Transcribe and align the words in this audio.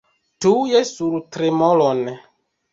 Tuj 0.45 0.79
sur 0.93 1.19
tremolon! 1.37 2.05